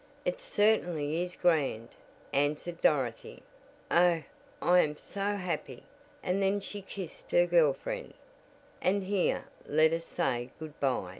"It 0.25 0.41
certainly 0.41 1.21
is 1.21 1.35
grand," 1.35 1.89
answered 2.33 2.81
Dorothy. 2.81 3.43
"Oh, 3.91 4.23
I 4.59 4.79
am 4.79 4.97
so 4.97 5.35
happy!" 5.35 5.83
and 6.23 6.41
then 6.41 6.59
she 6.59 6.81
kissed 6.81 7.29
her 7.29 7.45
girl 7.45 7.73
friend; 7.73 8.15
and 8.81 9.03
here 9.03 9.45
let 9.67 9.93
us 9.93 10.05
say 10.05 10.49
good 10.57 10.79
bye. 10.79 11.09